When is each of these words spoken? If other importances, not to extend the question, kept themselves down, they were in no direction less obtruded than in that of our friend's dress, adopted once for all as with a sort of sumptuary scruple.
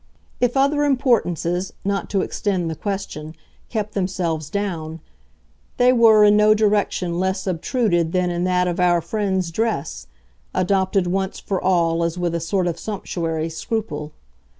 If 0.39 0.57
other 0.57 0.83
importances, 0.83 1.73
not 1.85 2.09
to 2.09 2.21
extend 2.23 2.71
the 2.71 2.75
question, 2.75 3.35
kept 3.69 3.93
themselves 3.93 4.49
down, 4.49 4.99
they 5.77 5.93
were 5.93 6.23
in 6.25 6.35
no 6.35 6.55
direction 6.55 7.19
less 7.19 7.45
obtruded 7.45 8.11
than 8.11 8.31
in 8.31 8.43
that 8.45 8.67
of 8.67 8.79
our 8.79 8.99
friend's 8.99 9.51
dress, 9.51 10.07
adopted 10.55 11.05
once 11.05 11.39
for 11.39 11.61
all 11.61 12.03
as 12.03 12.17
with 12.17 12.33
a 12.33 12.39
sort 12.39 12.65
of 12.65 12.79
sumptuary 12.79 13.47
scruple. 13.49 14.11